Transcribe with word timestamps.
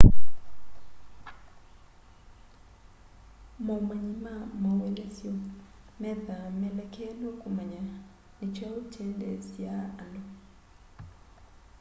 maũmanyi 3.65 4.13
ma 4.25 4.33
maũelesyo 4.61 5.33
methaa 6.01 6.47
melekelwe 6.61 7.29
kũmanya 7.41 7.81
nĩ 8.37 8.47
kyaũ 8.55 8.79
kyendeeasya 8.91 9.73
andũ 10.01 10.21